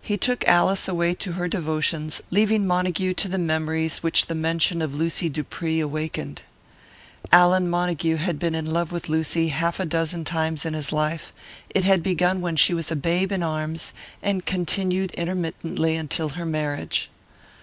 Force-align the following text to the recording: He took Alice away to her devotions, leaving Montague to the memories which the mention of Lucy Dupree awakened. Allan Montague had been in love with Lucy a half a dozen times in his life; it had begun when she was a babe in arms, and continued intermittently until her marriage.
He 0.00 0.16
took 0.16 0.48
Alice 0.48 0.88
away 0.88 1.12
to 1.16 1.32
her 1.32 1.46
devotions, 1.46 2.22
leaving 2.30 2.66
Montague 2.66 3.12
to 3.12 3.28
the 3.28 3.36
memories 3.36 3.98
which 4.02 4.24
the 4.24 4.34
mention 4.34 4.80
of 4.80 4.94
Lucy 4.96 5.28
Dupree 5.28 5.80
awakened. 5.80 6.44
Allan 7.30 7.68
Montague 7.68 8.16
had 8.16 8.38
been 8.38 8.54
in 8.54 8.64
love 8.64 8.90
with 8.90 9.10
Lucy 9.10 9.48
a 9.48 9.48
half 9.50 9.78
a 9.78 9.84
dozen 9.84 10.24
times 10.24 10.64
in 10.64 10.72
his 10.72 10.94
life; 10.94 11.30
it 11.68 11.84
had 11.84 12.02
begun 12.02 12.40
when 12.40 12.56
she 12.56 12.72
was 12.72 12.90
a 12.90 12.96
babe 12.96 13.30
in 13.30 13.42
arms, 13.42 13.92
and 14.22 14.46
continued 14.46 15.10
intermittently 15.10 15.94
until 15.94 16.30
her 16.30 16.46
marriage. 16.46 17.10